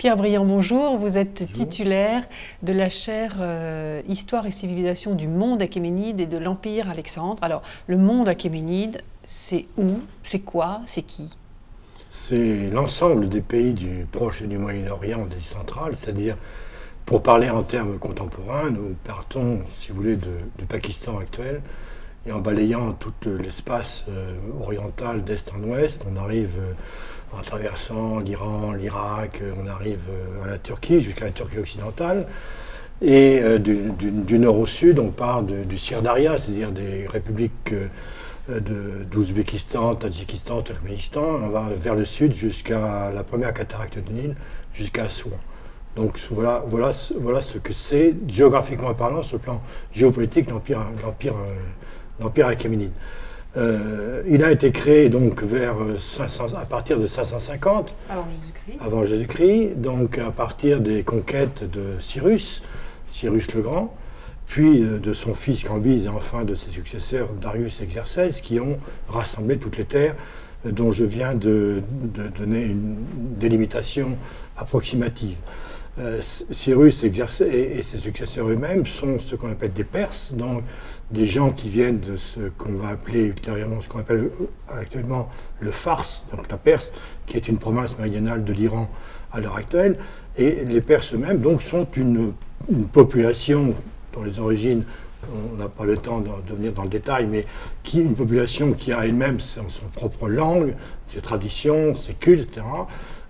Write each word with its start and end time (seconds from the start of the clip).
Pierre 0.00 0.16
Briand, 0.16 0.46
bonjour. 0.46 0.96
Vous 0.96 1.18
êtes 1.18 1.52
titulaire 1.52 2.22
de 2.62 2.72
la 2.72 2.88
chaire 2.88 3.36
euh, 3.40 4.00
Histoire 4.08 4.46
et 4.46 4.50
civilisation 4.50 5.14
du 5.14 5.28
monde 5.28 5.60
achéménide 5.60 6.22
et 6.22 6.26
de 6.26 6.38
l'Empire 6.38 6.88
Alexandre. 6.88 7.36
Alors, 7.42 7.60
le 7.86 7.98
monde 7.98 8.26
achéménide, 8.26 9.02
c'est 9.26 9.66
où? 9.76 9.98
C'est 10.22 10.38
quoi? 10.38 10.80
C'est 10.86 11.02
qui? 11.02 11.36
C'est 12.08 12.70
l'ensemble 12.70 13.28
des 13.28 13.42
pays 13.42 13.74
du 13.74 14.06
Proche 14.10 14.40
et 14.40 14.46
du 14.46 14.56
Moyen-Orient, 14.56 15.26
des 15.26 15.42
centrales, 15.42 15.94
c'est-à-dire, 15.94 16.38
pour 17.04 17.22
parler 17.22 17.50
en 17.50 17.62
termes 17.62 17.98
contemporains, 17.98 18.70
nous 18.70 18.96
partons, 19.04 19.60
si 19.78 19.90
vous 19.90 19.96
voulez, 19.96 20.16
du 20.16 20.64
Pakistan 20.66 21.18
actuel, 21.18 21.60
et 22.26 22.32
en 22.32 22.40
balayant 22.40 22.92
tout 22.92 23.12
l'espace 23.38 24.04
euh, 24.08 24.36
oriental 24.62 25.24
d'est 25.24 25.52
en 25.54 25.62
ouest, 25.62 26.04
on 26.10 26.16
arrive 26.16 26.52
euh, 26.58 26.72
en 27.32 27.42
traversant 27.42 28.20
l'Iran, 28.20 28.72
l'Irak, 28.72 29.40
euh, 29.42 29.52
on 29.62 29.66
arrive 29.66 30.00
euh, 30.10 30.44
à 30.44 30.48
la 30.48 30.58
Turquie, 30.58 31.00
jusqu'à 31.00 31.26
la 31.26 31.30
Turquie 31.30 31.58
occidentale. 31.58 32.26
Et 33.02 33.40
euh, 33.42 33.58
du, 33.58 34.38
nord 34.38 34.58
au 34.58 34.66
sud, 34.66 34.98
on 34.98 35.10
part 35.10 35.42
du 35.42 35.78
Sirdaria, 35.78 36.36
c'est-à-dire 36.38 36.70
des 36.70 37.06
républiques 37.06 37.74
d'Ouzbékistan, 38.48 39.94
Tadjikistan, 39.94 40.62
Turkménistan. 40.62 41.22
On 41.22 41.48
va 41.48 41.68
vers 41.80 41.94
le 41.94 42.04
sud 42.04 42.34
jusqu'à 42.34 43.10
la 43.10 43.24
première 43.24 43.54
cataracte 43.54 43.98
de 43.98 44.12
Nil, 44.12 44.36
jusqu'à 44.74 45.04
Assouan. 45.04 45.38
Donc 45.96 46.20
voilà, 46.30 46.92
ce 46.92 47.58
que 47.58 47.72
c'est, 47.72 48.14
géographiquement 48.28 48.92
parlant, 48.92 49.22
sur 49.22 49.36
le 49.36 49.42
plan 49.42 49.62
géopolitique, 49.92 50.50
l'Empire 50.50 52.46
achéménide. 52.46 52.92
Euh, 53.56 54.22
il 54.28 54.44
a 54.44 54.52
été 54.52 54.70
créé 54.70 55.08
donc 55.08 55.42
vers 55.42 55.76
500, 55.98 56.54
à 56.56 56.66
partir 56.66 57.00
de 57.00 57.08
550 57.08 57.92
avant 58.80 59.04
Jésus-Christ, 59.04 59.74
donc 59.76 60.18
à 60.18 60.30
partir 60.30 60.80
des 60.80 61.02
conquêtes 61.02 61.68
de 61.68 61.98
Cyrus, 61.98 62.62
Cyrus 63.08 63.52
le 63.52 63.62
Grand, 63.62 63.92
puis 64.46 64.82
euh, 64.82 64.98
de 64.98 65.12
son 65.12 65.34
fils 65.34 65.64
Cambyse 65.64 66.06
et 66.06 66.08
enfin 66.08 66.44
de 66.44 66.54
ses 66.54 66.70
successeurs 66.70 67.28
Darius 67.40 67.80
et 67.80 67.86
Xerxès 67.86 68.40
qui 68.40 68.60
ont 68.60 68.78
rassemblé 69.08 69.58
toutes 69.58 69.78
les 69.78 69.84
terres 69.84 70.14
euh, 70.66 70.70
dont 70.70 70.92
je 70.92 71.04
viens 71.04 71.34
de, 71.34 71.82
donner 72.38 72.64
une 72.64 72.96
délimitation 73.38 74.16
approximative. 74.56 75.36
Cyrus 76.50 77.04
et, 77.04 77.82
ses 77.82 77.98
successeurs 77.98 78.48
eux-mêmes 78.48 78.86
sont 78.86 79.18
ce 79.18 79.34
qu'on 79.34 79.50
appelle 79.50 79.72
des 79.72 79.84
Perses, 79.84 80.32
donc 80.32 80.62
des 81.10 81.26
gens 81.26 81.50
qui 81.50 81.68
viennent 81.68 82.00
de 82.00 82.16
ce 82.16 82.40
qu'on 82.56 82.74
va 82.74 82.90
appeler 82.90 83.24
ultérieurement, 83.24 83.80
ce 83.82 83.88
qu'on 83.88 83.98
appelle 83.98 84.30
actuellement 84.68 85.28
le 85.58 85.70
Fars, 85.70 86.22
donc 86.34 86.50
la 86.50 86.56
Perse, 86.56 86.92
qui 87.26 87.36
est 87.36 87.48
une 87.48 87.58
province 87.58 87.98
méridionale 87.98 88.44
de 88.44 88.52
l'Iran 88.52 88.88
à 89.32 89.40
l'heure 89.40 89.56
actuelle. 89.56 89.98
Et 90.36 90.64
les 90.64 90.80
Perses 90.80 91.12
eux-mêmes 91.12 91.38
donc, 91.38 91.62
sont 91.62 91.86
une, 91.96 92.32
population 92.92 93.74
dont 94.12 94.22
les 94.22 94.38
origines, 94.38 94.84
on 95.34 95.56
n'a 95.56 95.68
pas 95.68 95.84
le 95.84 95.96
temps 95.96 96.20
de 96.20 96.54
venir 96.54 96.72
dans 96.72 96.84
le 96.84 96.88
détail, 96.88 97.26
mais 97.26 97.46
qui 97.82 98.00
une 98.00 98.14
population 98.14 98.72
qui 98.74 98.92
a 98.92 99.04
elle-même 99.04 99.40
son, 99.40 99.64
propre 99.92 100.28
langue, 100.28 100.74
ses 101.06 101.20
traditions, 101.20 101.94
ses 101.94 102.14
cultes, 102.14 102.50
etc., 102.52 102.62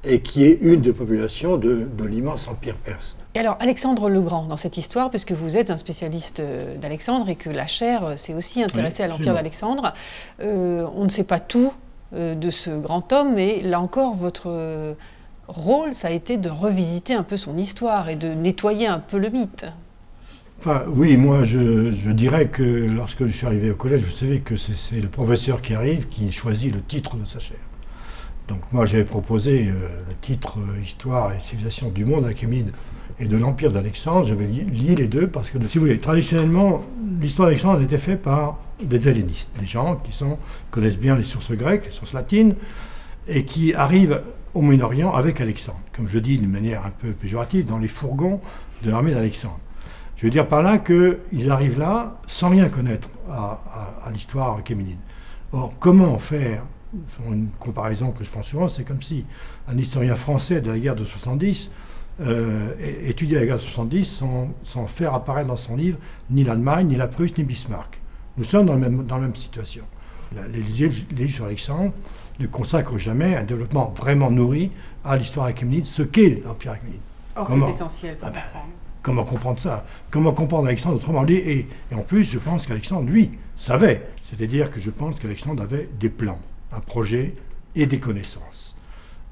et 0.04 0.20
qui 0.20 0.44
est 0.44 0.58
une 0.62 0.80
des 0.80 0.92
populations 0.92 1.56
de 1.56 2.04
l'immense 2.04 2.48
empire 2.48 2.76
perse. 2.76 3.16
Et 3.34 3.38
alors, 3.38 3.56
Alexandre 3.60 4.08
le 4.08 4.22
Grand, 4.22 4.46
dans 4.46 4.56
cette 4.56 4.76
histoire, 4.76 5.08
puisque 5.08 5.30
vous 5.30 5.56
êtes 5.56 5.70
un 5.70 5.76
spécialiste 5.76 6.40
euh, 6.40 6.76
d'Alexandre 6.76 7.28
et 7.28 7.36
que 7.36 7.48
la 7.48 7.68
chaire 7.68 8.04
euh, 8.04 8.16
s'est 8.16 8.34
aussi 8.34 8.60
intéressée 8.60 9.04
à 9.04 9.08
l'Empire 9.08 9.34
d'Alexandre, 9.34 9.92
euh, 10.42 10.84
on 10.96 11.04
ne 11.04 11.08
sait 11.10 11.24
pas 11.24 11.38
tout 11.38 11.72
de 12.12 12.50
ce 12.50 12.70
grand 12.70 13.12
homme, 13.12 13.34
mais 13.36 13.62
là 13.62 13.80
encore, 13.80 14.16
votre 14.16 14.96
rôle, 15.46 15.94
ça 15.94 16.08
a 16.08 16.10
été 16.10 16.38
de 16.38 16.48
revisiter 16.48 17.14
un 17.14 17.22
peu 17.22 17.36
son 17.36 17.56
histoire 17.56 18.08
et 18.08 18.16
de 18.16 18.34
nettoyer 18.34 18.88
un 18.88 18.98
peu 18.98 19.16
le 19.16 19.30
mythe. 19.30 19.66
Enfin, 20.58 20.82
oui, 20.88 21.16
moi 21.16 21.44
je, 21.44 21.92
je, 21.92 22.10
dirais 22.10 22.48
que 22.48 22.64
lorsque 22.64 23.26
je 23.26 23.32
suis 23.32 23.46
arrivé 23.46 23.70
au 23.70 23.76
collège, 23.76 24.00
vous 24.00 24.10
savez 24.10 24.40
que 24.40 24.56
c'est 24.56 25.00
le 25.00 25.06
professeur 25.06 25.62
qui 25.62 25.72
arrive 25.72 26.08
qui 26.08 26.32
choisit 26.32 26.74
le 26.74 26.82
titre 26.82 27.14
de 27.14 27.24
sa 27.24 27.38
chaire. 27.38 27.69
Donc 28.50 28.60
moi 28.72 28.84
j'avais 28.84 29.04
proposé 29.04 29.62
le 29.66 30.14
titre 30.20 30.58
Histoire 30.82 31.32
et 31.32 31.38
civilisation 31.40 31.88
du 31.88 32.04
monde 32.04 32.26
Achémide 32.26 32.72
et 33.20 33.26
de 33.26 33.36
l'Empire 33.36 33.70
d'Alexandre. 33.70 34.26
Je 34.26 34.34
vais 34.34 34.46
lier 34.46 34.96
les 34.96 35.06
deux 35.06 35.28
parce 35.28 35.50
que, 35.50 35.64
si 35.64 35.78
vous 35.78 35.84
voulez, 35.84 36.00
traditionnellement, 36.00 36.82
l'histoire 37.20 37.46
d'Alexandre 37.46 37.78
a 37.78 37.82
été 37.82 37.96
faite 37.96 38.22
par 38.22 38.58
des 38.82 39.08
hellénistes, 39.08 39.50
des 39.60 39.66
gens 39.66 39.96
qui 39.96 40.10
sont, 40.10 40.36
connaissent 40.72 40.98
bien 40.98 41.16
les 41.16 41.22
sources 41.22 41.52
grecques, 41.52 41.84
les 41.84 41.92
sources 41.92 42.12
latines, 42.12 42.56
et 43.28 43.44
qui 43.44 43.72
arrivent 43.72 44.20
au 44.52 44.62
Moyen-Orient 44.62 45.12
avec 45.12 45.40
Alexandre, 45.40 45.82
comme 45.94 46.08
je 46.08 46.18
dis 46.18 46.36
d'une 46.36 46.50
manière 46.50 46.84
un 46.84 46.90
peu 46.90 47.12
péjorative, 47.12 47.66
dans 47.66 47.78
les 47.78 47.86
fourgons 47.86 48.40
de 48.82 48.90
l'armée 48.90 49.12
d'Alexandre. 49.12 49.60
Je 50.16 50.24
veux 50.24 50.30
dire 50.30 50.48
par 50.48 50.64
là 50.64 50.78
qu'ils 50.78 51.50
arrivent 51.50 51.78
là 51.78 52.18
sans 52.26 52.48
rien 52.48 52.68
connaître 52.68 53.10
à, 53.30 53.60
à 54.04 54.10
l'histoire 54.10 54.58
achéménide. 54.58 54.98
Or, 55.52 55.72
comment 55.78 56.18
faire 56.18 56.64
une 57.30 57.50
comparaison 57.58 58.10
que 58.10 58.24
je 58.24 58.30
prends 58.30 58.42
souvent, 58.42 58.68
c'est 58.68 58.84
comme 58.84 59.02
si 59.02 59.24
un 59.68 59.78
historien 59.78 60.16
français 60.16 60.60
de 60.60 60.70
la 60.70 60.78
guerre 60.78 60.94
de 60.94 61.04
70 61.04 61.70
euh, 62.22 62.74
étudier 63.06 63.38
la 63.38 63.46
guerre 63.46 63.56
de 63.56 63.62
70 63.62 64.04
sans, 64.04 64.50
sans, 64.62 64.86
faire 64.86 65.14
apparaître 65.14 65.48
dans 65.48 65.56
son 65.56 65.76
livre 65.76 65.98
ni 66.28 66.44
l'Allemagne, 66.44 66.88
ni 66.88 66.96
la 66.96 67.08
Prusse, 67.08 67.36
ni 67.38 67.44
Bismarck. 67.44 67.98
Nous 68.36 68.44
sommes 68.44 68.66
dans, 68.66 68.74
le 68.74 68.80
même, 68.80 69.04
dans 69.04 69.16
la 69.16 69.22
même 69.22 69.36
situation. 69.36 69.84
les, 70.34 70.60
livres 70.60 71.34
sur 71.34 71.46
Alexandre 71.46 71.92
ne 72.38 72.46
consacrent 72.46 72.98
jamais 72.98 73.36
un 73.36 73.44
développement 73.44 73.94
vraiment 73.96 74.30
nourri 74.30 74.70
à 75.02 75.16
l'histoire 75.16 75.46
achéménide, 75.46 75.86
ce 75.86 76.02
qu'est 76.02 76.42
l'Empire 76.44 76.72
achéménide. 76.72 77.00
Or, 77.36 77.48
c'est 77.48 77.70
essentiel 77.70 78.16
pour 78.18 78.28
ah 78.28 78.32
ben, 78.32 78.42
Comment 79.02 79.24
comprendre 79.24 79.58
ça? 79.58 79.86
Comment 80.10 80.32
comprendre 80.32 80.66
Alexandre 80.66 80.96
autrement? 80.96 81.24
Dit 81.24 81.36
et, 81.36 81.68
et 81.90 81.94
en 81.94 82.02
plus, 82.02 82.24
je 82.24 82.38
pense 82.38 82.66
qu'Alexandre, 82.66 83.08
lui, 83.08 83.30
savait. 83.56 84.06
C'est-à-dire 84.22 84.70
que 84.70 84.78
je 84.78 84.90
pense 84.90 85.18
qu'Alexandre 85.18 85.62
avait 85.62 85.88
des 85.98 86.10
plans, 86.10 86.40
un 86.72 86.80
projet 86.80 87.34
et 87.74 87.86
des 87.86 87.98
connaissances. 87.98 88.74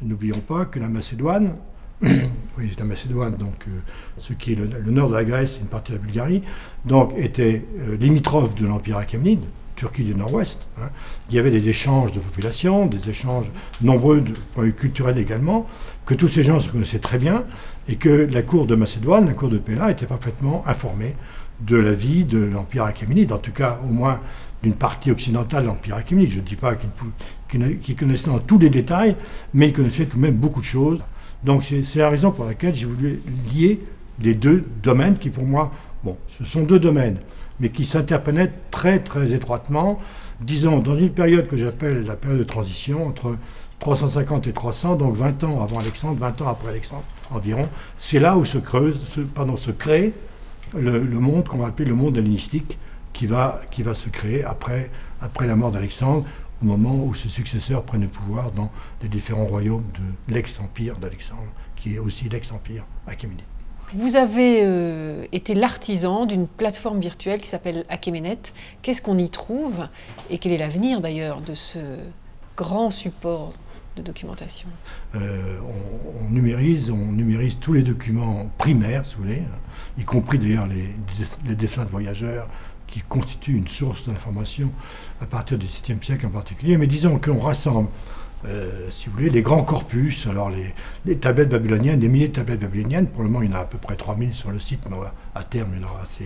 N'oublions 0.01 0.41
pas 0.41 0.65
que 0.65 0.79
la 0.79 0.89
Macédoine 0.89 1.57
oui, 2.03 2.71
la 2.79 2.85
Macédoine, 2.85 3.37
donc 3.37 3.65
euh, 3.67 3.81
ce 4.19 4.33
qui 4.33 4.53
est 4.53 4.55
le, 4.55 4.91
nord 4.91 5.09
de 5.09 5.15
la 5.15 5.25
Grèce 5.25 5.57
et 5.57 5.63
une 5.63 5.67
partie 5.67 5.91
de 5.91 5.97
la 5.97 6.03
Bulgarie, 6.05 6.43
donc 6.85 7.13
était 7.17 7.65
euh, 7.81 7.97
limitrophe 7.97 8.55
de 8.55 8.67
l'Empire 8.67 8.99
achéménide, 8.99 9.41
Turquie 9.75 10.05
du 10.05 10.15
Nord-Ouest. 10.15 10.61
Hein. 10.81 10.91
Il 11.29 11.35
y 11.35 11.41
avait 11.41 11.51
des 11.51 11.69
échanges 11.69 12.13
de 12.13 12.21
population, 12.21 12.87
des 12.87 13.11
échanges 13.11 13.51
nombreux 13.81 14.21
de 14.21 14.35
points 14.55 14.71
culturels 14.71 15.19
également, 15.19 15.67
que 16.07 16.15
tous 16.15 16.29
ces 16.29 16.45
gens 16.45 16.61
se 16.61 16.71
connaissaient 16.71 17.01
très 17.01 17.19
bien, 17.19 17.45
et 17.89 17.97
que 17.97 18.09
la 18.09 18.43
cour 18.43 18.67
de 18.67 18.77
Macédoine, 18.77 19.27
la 19.27 19.35
cour 19.35 19.49
de 19.49 19.59
Péla, 19.59 19.91
était 19.91 20.07
parfaitement 20.07 20.63
informée 20.69 21.17
de 21.61 21.77
la 21.77 21.93
vie 21.93 22.25
de 22.25 22.39
l'Empire 22.39 22.85
achéménide, 22.85 23.33
en 23.33 23.39
tout 23.39 23.53
cas 23.53 23.81
au 23.85 23.89
moins 23.89 24.21
d'une 24.63 24.75
partie 24.75 25.11
occidentale 25.11 25.65
de 25.65 25.69
l'Empire 25.69 25.97
achéménide. 25.97 26.31
Je 26.31 26.41
ne 26.41 26.45
dis 26.45 26.57
pas 26.57 26.77
qu'ils 27.49 27.97
connaissaient 27.97 28.27
dans 28.29 28.39
tous 28.39 28.59
les 28.59 28.71
détails, 28.71 29.17
mais 29.55 29.69
ils 29.69 29.73
connaissaient 29.73 30.07
tout 30.07 30.17
de 30.17 30.23
même 30.23 30.37
beaucoup 30.37 30.61
de 30.61 30.67
choses. 30.67 31.03
Donc 31.45 31.65
c'est 31.65 31.97
la 31.97 32.11
raison 32.11 32.31
pour 32.31 32.45
laquelle 32.45 32.75
j'ai 32.75 32.87
voulu 32.87 33.23
lier 33.53 33.81
les 34.21 34.35
deux 34.35 34.65
domaines 34.83 35.17
qui 35.17 35.31
pour 35.31 35.45
moi, 35.45 35.73
bon, 36.03 36.19
ce 36.27 36.45
sont 36.45 36.63
deux 36.63 36.81
domaines, 36.81 37.19
mais 37.61 37.69
qui 37.69 37.87
s'interpénètrent 37.87 38.55
très 38.71 38.99
très 38.99 39.33
étroitement, 39.33 40.01
disons 40.41 40.81
dans 40.81 40.97
une 40.97 41.11
période 41.11 41.47
que 41.47 41.57
j'appelle 41.57 42.05
la 42.05 42.17
période 42.17 42.41
de 42.41 42.45
transition 42.45 43.07
entre 43.07 43.37
350 43.79 44.49
et 44.49 44.53
300, 44.53 44.97
donc 44.97 45.15
20 45.15 45.45
ans 45.45 45.63
avant 45.63 45.79
Alexandre, 45.79 46.19
20 46.19 46.43
ans 46.43 46.49
après 46.49 46.71
Alexandre 46.71 47.05
environ, 47.31 47.69
c'est 47.97 48.19
là 48.19 48.37
où 48.37 48.45
se 48.45 48.59
creuse, 48.59 49.01
pardon, 49.35 49.57
se 49.57 49.71
crée 49.71 50.13
le, 50.77 51.01
monde 51.21 51.47
qu'on 51.47 51.59
va 51.59 51.69
appeler 51.69 51.89
le 51.89 51.95
monde 51.95 52.17
hellénistique 52.17 52.79
qui 53.13 53.27
va, 53.27 53.61
qui 53.71 53.83
va 53.83 53.95
se 53.95 54.09
créer 54.09 54.45
après, 54.45 54.91
après 55.21 55.47
la 55.47 55.57
mort 55.57 55.73
d'Alexandre, 55.73 56.25
au 56.63 56.65
moment 56.65 57.05
où 57.05 57.15
ses 57.15 57.29
successeurs 57.29 57.85
prennent 57.85 58.03
le 58.03 58.09
pouvoir 58.09 58.51
dans 58.51 58.71
les 59.03 59.09
différents 59.09 59.47
royaumes 59.47 59.87
de 59.95 60.35
l'ex-empire 60.35 60.97
d'Alexandre, 60.99 61.53
qui 61.77 61.95
est 61.95 61.99
aussi 61.99 62.29
l'ex-empire 62.29 62.87
achéménide. 63.07 63.45
Vous 63.95 64.17
avez 64.17 64.61
euh, 64.65 65.25
été 65.33 65.55
l'artisan 65.55 66.27
d'une 66.27 66.47
plateforme 66.47 67.01
virtuelle 67.01 67.41
qui 67.41 67.47
s'appelle 67.47 67.87
Achéménet. 67.89 68.39
Qu'est-ce 68.83 69.01
qu'on 69.01 69.17
y 69.17 69.31
trouve? 69.31 69.89
Et 70.29 70.37
quel 70.37 70.53
est 70.53 70.59
l'avenir 70.59 71.01
d'ailleurs 71.01 71.41
de 71.41 71.55
ce 71.55 71.79
grand 72.55 72.91
support 72.91 73.55
documentation 74.03 74.69
euh, 75.15 75.59
on, 76.21 76.31
numérise, 76.31 76.91
tous 77.61 77.73
les 77.73 77.83
documents 77.83 78.51
primaires, 78.59 79.07
si 79.07 79.17
vous 79.17 79.23
voulez, 79.23 79.43
y 79.99 80.05
compris 80.05 80.39
d'ailleurs 80.39 80.67
les, 80.67 80.95
les 81.47 81.55
dessins 81.55 81.85
de 81.85 81.91
voyageurs, 81.91 82.49
qui 82.89 83.01
constitue 83.03 83.55
une 83.55 83.69
source 83.69 84.09
d'information 84.09 84.73
à 85.21 85.27
partir 85.27 85.59
du 85.59 85.67
7e 85.67 86.03
siècle 86.03 86.27
en 86.27 86.31
particulier. 86.31 86.77
Mais 86.77 86.87
disons 86.87 87.19
qu'on 87.19 87.39
rassemble, 87.39 87.89
euh, 88.47 88.89
si 88.91 89.07
vous 89.07 89.13
voulez, 89.13 89.31
les 89.31 89.43
grands 89.43 89.63
corpus, 89.63 90.27
alors 90.27 90.51
les, 90.51 91.17
tablettes 91.19 91.51
babyloniennes, 91.51 92.01
des 92.01 92.09
milliers 92.09 92.29
de 92.29 92.33
tablettes 92.33 92.61
babyloniennes. 92.61 93.07
Pour 93.07 93.23
le 93.23 93.29
moment, 93.29 93.43
il 93.43 93.51
y 93.51 93.53
en 93.53 93.57
a 93.57 93.61
à 93.61 93.65
peu 93.65 93.79
près 93.79 93.97
3000 93.97 94.33
sur 94.33 94.51
le 94.51 94.59
site, 94.59 94.81
mais 94.91 94.97
à 95.35 95.43
terme, 95.45 95.73
il 95.75 95.83
y 95.83 95.85
en 95.85 95.89
aura 95.89 96.03
euh, 96.03 96.25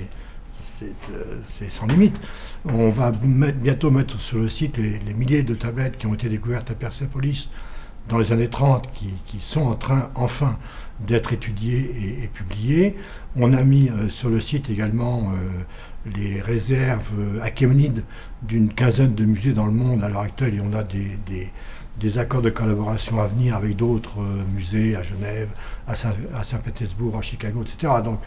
c'est 1.46 1.70
sans 1.70 1.86
limite. 1.86 2.20
On 2.64 2.90
va 2.90 3.12
bientôt 3.12 3.90
mettre 3.90 4.20
sur 4.20 4.38
le 4.38 4.48
site 4.48 4.76
les, 4.78 5.14
milliers 5.14 5.42
de 5.42 5.54
tablettes 5.54 5.98
qui 5.98 6.06
ont 6.06 6.14
été 6.14 6.28
découvertes 6.28 6.70
à 6.70 6.74
Persepolis 6.74 7.48
dans 8.08 8.18
les 8.18 8.32
années 8.32 8.48
30 8.48 8.88
qui, 8.92 9.40
sont 9.40 9.62
en 9.62 9.74
train 9.74 10.10
enfin 10.14 10.58
d'être 11.00 11.32
étudiés 11.32 12.22
et, 12.24 12.28
publiés. 12.28 12.96
On 13.36 13.52
a 13.52 13.62
mis 13.62 13.90
sur 14.08 14.28
le 14.28 14.40
site 14.40 14.70
également 14.70 15.32
les 16.06 16.40
réserves 16.40 17.40
achéménides 17.40 18.04
d'une 18.42 18.72
quinzaine 18.72 19.14
de 19.14 19.24
musées 19.24 19.52
dans 19.52 19.66
le 19.66 19.72
monde 19.72 20.02
à 20.02 20.08
l'heure 20.08 20.20
actuelle 20.20 20.54
et 20.54 20.60
on 20.60 20.72
a 20.74 20.82
des, 20.82 21.50
accords 22.16 22.42
de 22.42 22.50
collaboration 22.50 23.20
à 23.20 23.26
venir 23.26 23.54
avec 23.54 23.76
d'autres 23.76 24.18
musées 24.54 24.96
à 24.96 25.02
Genève, 25.02 25.48
à 25.86 25.94
Saint-Pétersbourg, 26.44 27.16
à 27.16 27.22
Chicago, 27.22 27.62
etc. 27.62 27.92
Donc 28.04 28.20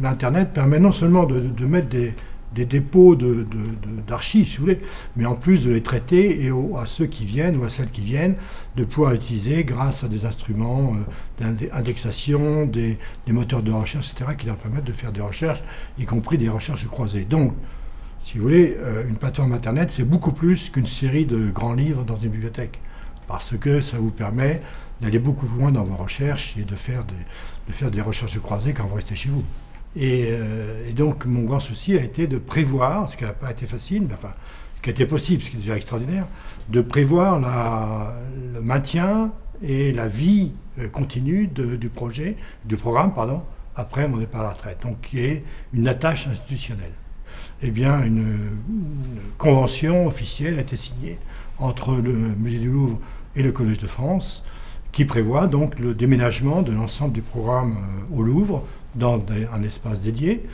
l'Internet 0.00 0.52
permet 0.52 0.78
non 0.78 0.92
seulement 0.92 1.26
de 1.26 1.66
mettre 1.66 1.88
des, 1.88 2.14
des 2.54 2.64
dépôts 2.64 3.14
d'archives, 3.14 4.44
de, 4.44 4.48
si 4.48 4.56
vous 4.56 4.64
voulez, 4.64 4.80
mais 5.16 5.26
en 5.26 5.34
plus 5.34 5.64
de 5.64 5.70
les 5.70 5.82
traiter 5.82 6.44
et 6.44 6.50
à 6.76 6.86
ceux 6.86 7.06
qui 7.06 7.24
viennent 7.24 7.56
ou 7.56 7.64
à 7.64 7.70
celles 7.70 7.90
qui 7.90 8.00
viennent, 8.00 8.36
de 8.76 8.84
pouvoir 8.84 9.12
utiliser 9.12 9.64
grâce 9.64 10.04
à 10.04 10.08
des 10.08 10.24
instruments 10.24 10.94
euh, 10.94 11.44
d'indexation, 11.70 12.66
des, 12.66 12.98
moteurs 13.28 13.62
de 13.62 13.72
recherche, 13.72 14.12
etc., 14.12 14.32
qui 14.36 14.46
leur 14.46 14.56
permettent 14.56 14.84
de 14.84 14.92
faire 14.92 15.12
des 15.12 15.20
recherches, 15.20 15.62
y 15.98 16.04
compris 16.04 16.38
des 16.38 16.48
recherches 16.48 16.86
croisées. 16.86 17.24
Donc, 17.24 17.54
si 18.20 18.38
vous 18.38 18.44
voulez, 18.44 18.76
euh, 18.78 19.06
une 19.08 19.16
plateforme 19.16 19.52
Internet, 19.52 19.90
c'est 19.90 20.04
beaucoup 20.04 20.32
plus 20.32 20.70
qu'une 20.70 20.86
série 20.86 21.26
de 21.26 21.50
grands 21.50 21.74
livres 21.74 22.04
dans 22.04 22.18
une 22.18 22.30
bibliothèque, 22.30 22.80
parce 23.28 23.56
que 23.56 23.80
ça 23.80 23.98
vous 23.98 24.10
permet 24.10 24.62
d'aller 25.00 25.20
beaucoup 25.20 25.46
plus 25.46 25.58
loin 25.58 25.70
dans 25.70 25.84
vos 25.84 25.96
recherches 25.96 26.56
et 26.56 26.64
de 26.64 26.74
faire 26.74 27.04
des, 27.04 27.14
de 27.68 27.72
faire 27.72 27.90
des 27.90 28.00
recherches 28.00 28.40
croisées 28.40 28.72
quand 28.72 28.86
vous 28.86 28.96
restez 28.96 29.14
chez 29.14 29.28
vous. 29.28 29.44
Euh, 30.00 30.88
et, 30.88 30.92
donc, 30.92 31.24
mon 31.26 31.42
grand 31.42 31.60
souci 31.60 31.96
a 31.96 32.02
été 32.02 32.26
de 32.26 32.38
prévoir, 32.38 33.08
ce 33.08 33.16
qui 33.16 33.24
n'a 33.24 33.32
pas 33.32 33.50
été 33.50 33.66
facile, 33.66 34.02
mais 34.08 34.14
enfin, 34.14 34.34
ce 34.76 34.82
qui 34.82 34.90
a 34.90 34.92
été 34.92 35.06
possible, 35.06 35.42
ce 35.42 35.50
qui 35.50 35.56
est 35.56 35.60
déjà 35.60 35.76
extraordinaire, 35.76 36.26
de 36.68 36.80
prévoir 36.80 37.38
la, 37.40 38.14
le 38.54 38.60
maintien 38.60 39.30
et 39.62 39.92
la 39.92 40.08
vie 40.08 40.52
euh, 40.78 40.88
continue 40.88 41.46
du 41.48 41.88
projet, 41.88 42.36
du 42.64 42.76
programme, 42.76 43.14
pardon, 43.14 43.42
après 43.76 44.08
mon 44.08 44.16
départ 44.16 44.40
à 44.42 44.44
la 44.44 44.50
retraite, 44.50 44.82
donc 44.82 45.00
qui 45.00 45.20
est 45.20 45.44
une 45.72 45.88
attache 45.88 46.26
institutionnelle. 46.26 46.92
Eh 47.62 47.70
bien, 47.70 48.04
une, 48.04 48.36
convention 49.36 50.06
officielle 50.06 50.58
a 50.58 50.62
été 50.62 50.76
signée 50.76 51.18
entre 51.58 51.94
le 51.94 52.12
Musée 52.12 52.58
du 52.58 52.70
Louvre 52.70 52.98
et 53.38 53.42
le 53.42 53.52
Collège 53.52 53.78
de 53.78 53.86
France, 53.86 54.44
qui 54.92 55.04
prévoit 55.04 55.46
donc 55.46 55.78
le 55.78 55.94
déménagement 55.94 56.62
de 56.62 56.72
l'ensemble 56.72 57.12
du 57.12 57.22
programme 57.22 57.76
euh, 57.78 58.16
au 58.16 58.22
Louvre 58.22 58.64
dans 58.94 59.24
un 59.52 59.62
espace 59.62 60.00
dédié 60.00 60.44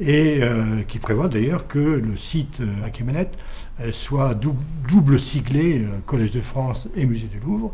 et 0.00 0.40
euh, 0.42 0.82
qui 0.82 0.98
prévoit 0.98 1.28
d'ailleurs 1.28 1.66
que 1.66 1.78
le 1.78 2.16
site 2.16 2.60
à 2.60 2.86
euh, 2.86 3.24
euh, 3.80 3.92
soit 3.92 4.34
double 4.34 5.18
siglé 5.18 5.86
Collège 6.06 6.32
de 6.32 6.40
France 6.40 6.88
et 6.96 7.06
Musée 7.06 7.28
du 7.28 7.38
Louvre. 7.40 7.72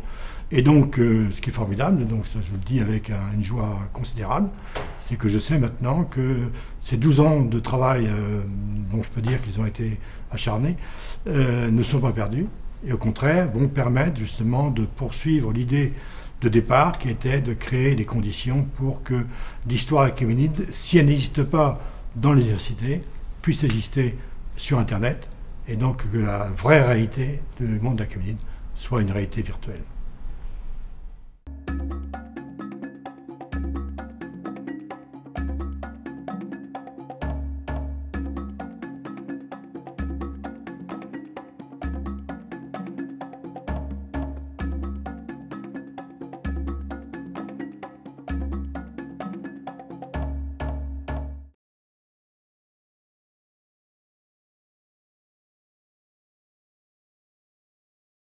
Et 0.51 0.63
donc, 0.63 0.95
ce 0.95 1.41
qui 1.41 1.51
est 1.51 1.53
formidable, 1.53 2.07
donc 2.07 2.25
ça 2.25 2.39
je 2.41 2.51
le 2.53 2.57
dis 2.57 2.79
avec 2.79 3.11
une 3.35 3.43
joie 3.43 3.77
considérable, 3.93 4.49
c'est 4.97 5.15
que 5.15 5.29
je 5.29 5.37
sais 5.37 5.59
maintenant 5.59 6.05
que 6.05 6.37
ces 6.81 6.97
12 6.97 7.19
ans 7.19 7.41
de 7.41 7.59
travail, 7.59 8.09
dont 8.91 9.03
je 9.03 9.09
peux 9.11 9.21
dire 9.21 9.39
qu'ils 9.43 9.59
ont 9.59 9.67
été 9.67 9.99
acharnés, 10.31 10.75
ne 11.27 11.83
sont 11.83 11.99
pas 11.99 12.11
perdus, 12.11 12.47
et 12.85 12.93
au 12.93 12.97
contraire 12.97 13.49
vont 13.51 13.67
permettre 13.67 14.17
justement 14.17 14.69
de 14.69 14.85
poursuivre 14.85 15.51
l'idée 15.51 15.93
de 16.41 16.49
départ 16.49 16.97
qui 16.97 17.09
était 17.09 17.41
de 17.41 17.53
créer 17.53 17.95
les 17.95 18.05
conditions 18.05 18.63
pour 18.77 19.03
que 19.03 19.25
l'histoire 19.67 20.03
achéménide, 20.03 20.67
si 20.71 20.97
elle 20.97 21.07
n'existe 21.07 21.43
pas 21.43 21.81
dans 22.15 22.33
les 22.33 22.43
universités, 22.43 23.01
puisse 23.41 23.63
exister 23.63 24.17
sur 24.55 24.79
Internet 24.79 25.27
et 25.67 25.75
donc 25.75 26.09
que 26.11 26.17
la 26.17 26.47
vraie 26.47 26.81
réalité 26.81 27.41
du 27.59 27.79
monde 27.79 28.01
achéménide 28.01 28.37
soit 28.75 29.01
une 29.01 29.11
réalité 29.11 29.41
virtuelle. 29.41 29.81